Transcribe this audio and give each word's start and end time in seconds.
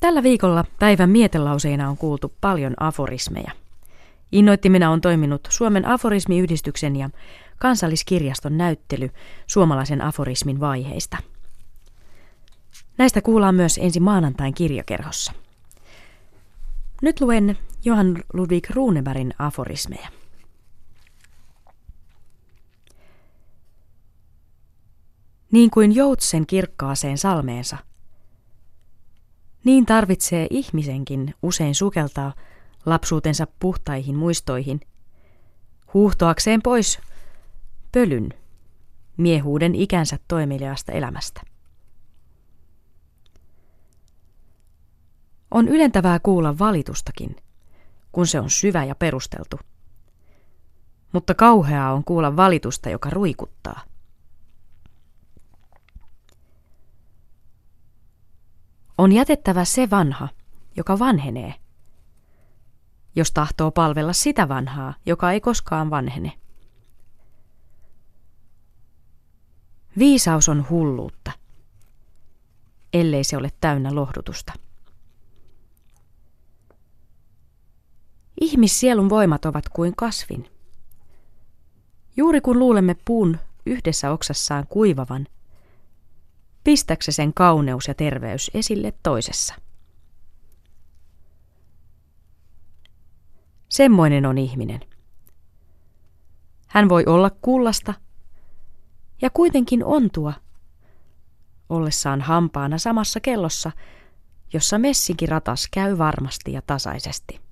Tällä 0.00 0.22
viikolla 0.22 0.64
päivän 0.78 1.10
mietelauseina 1.10 1.88
on 1.88 1.96
kuultu 1.96 2.32
paljon 2.40 2.74
aforismeja. 2.80 3.52
Innoittimena 4.32 4.90
on 4.90 5.00
toiminut 5.00 5.48
Suomen 5.50 5.84
aforismiyhdistyksen 5.84 6.96
ja 6.96 7.10
kansalliskirjaston 7.58 8.58
näyttely 8.58 9.10
suomalaisen 9.46 10.02
aforismin 10.02 10.60
vaiheista. 10.60 11.16
Näistä 12.98 13.22
kuullaan 13.22 13.54
myös 13.54 13.78
ensi 13.82 14.00
maanantain 14.00 14.54
kirjakerhossa. 14.54 15.32
Nyt 17.02 17.20
luen 17.20 17.58
Johan 17.84 18.22
Ludwig 18.32 18.70
Runebergin 18.70 19.34
aforismeja. 19.38 20.08
Niin 25.52 25.70
kuin 25.70 25.94
joutsen 25.94 26.46
kirkkaaseen 26.46 27.18
salmeensa, 27.18 27.76
niin 29.68 29.86
tarvitsee 29.86 30.46
ihmisenkin 30.50 31.34
usein 31.42 31.74
sukeltaa 31.74 32.32
lapsuutensa 32.86 33.46
puhtaihin 33.60 34.16
muistoihin, 34.16 34.80
huuhtoakseen 35.94 36.62
pois 36.62 36.98
pölyn 37.92 38.28
miehuuden 39.16 39.74
ikänsä 39.74 40.18
toimeliaasta 40.28 40.92
elämästä. 40.92 41.40
On 45.50 45.68
ylentävää 45.68 46.18
kuulla 46.18 46.58
valitustakin, 46.58 47.36
kun 48.12 48.26
se 48.26 48.40
on 48.40 48.50
syvä 48.50 48.84
ja 48.84 48.94
perusteltu. 48.94 49.60
Mutta 51.12 51.34
kauheaa 51.34 51.92
on 51.92 52.04
kuulla 52.04 52.36
valitusta, 52.36 52.90
joka 52.90 53.10
ruikuttaa. 53.10 53.80
On 58.98 59.12
jätettävä 59.12 59.64
se 59.64 59.90
vanha, 59.90 60.28
joka 60.76 60.98
vanhenee, 60.98 61.54
jos 63.16 63.32
tahtoo 63.32 63.70
palvella 63.70 64.12
sitä 64.12 64.48
vanhaa, 64.48 64.94
joka 65.06 65.32
ei 65.32 65.40
koskaan 65.40 65.90
vanhene. 65.90 66.32
Viisaus 69.98 70.48
on 70.48 70.66
hulluutta, 70.70 71.32
ellei 72.92 73.24
se 73.24 73.36
ole 73.36 73.50
täynnä 73.60 73.94
lohdutusta. 73.94 74.52
Ihmissielun 78.40 79.08
voimat 79.08 79.44
ovat 79.44 79.68
kuin 79.68 79.96
kasvin. 79.96 80.50
Juuri 82.16 82.40
kun 82.40 82.58
luulemme 82.58 82.96
puun 83.04 83.38
yhdessä 83.66 84.10
oksassaan 84.10 84.66
kuivavan, 84.66 85.26
pistäksä 86.64 87.12
sen 87.12 87.34
kauneus 87.34 87.88
ja 87.88 87.94
terveys 87.94 88.50
esille 88.54 88.92
toisessa. 89.02 89.54
Semmoinen 93.68 94.26
on 94.26 94.38
ihminen. 94.38 94.80
Hän 96.68 96.88
voi 96.88 97.04
olla 97.06 97.30
kullasta 97.30 97.94
ja 99.22 99.30
kuitenkin 99.30 99.84
ontua, 99.84 100.32
ollessaan 101.68 102.20
hampaana 102.20 102.78
samassa 102.78 103.20
kellossa, 103.20 103.72
jossa 104.52 104.78
messinkin 104.78 105.28
ratas 105.28 105.68
käy 105.70 105.98
varmasti 105.98 106.52
ja 106.52 106.62
tasaisesti. 106.62 107.47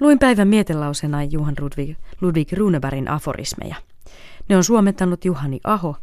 Luin 0.00 0.18
päivän 0.18 0.48
mietelausena 0.48 1.22
Juhan 1.24 1.54
Ludwig, 1.60 1.98
Ludwig 2.20 2.52
Runebergin 2.52 3.10
aforismeja. 3.10 3.76
Ne 4.48 4.56
on 4.56 4.64
suomentanut 4.64 5.24
Juhani 5.24 5.60
Aho, 5.64 5.96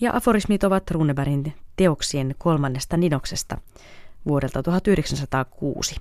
ja 0.00 0.16
aforismit 0.16 0.64
ovat 0.64 0.90
Runebergin 0.90 1.54
teoksien 1.76 2.34
kolmannesta 2.38 2.96
ninoksesta 2.96 3.58
vuodelta 4.26 4.62
1906. 4.62 5.96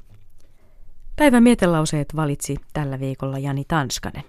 Päivän 1.15 1.43
mietelauseet 1.43 2.15
valitsi 2.15 2.57
tällä 2.73 2.99
viikolla 2.99 3.39
Jani 3.39 3.65
Tanskanen. 3.67 4.23